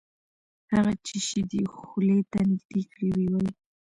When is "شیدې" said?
1.27-1.61